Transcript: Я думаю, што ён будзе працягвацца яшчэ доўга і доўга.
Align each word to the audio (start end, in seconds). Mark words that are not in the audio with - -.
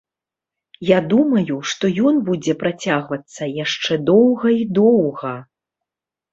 Я 0.97 1.01
думаю, 1.11 1.57
што 1.73 1.91
ён 2.11 2.15
будзе 2.31 2.57
працягвацца 2.65 3.53
яшчэ 3.63 4.01
доўга 4.11 4.59
і 4.65 4.69
доўга. 4.81 5.39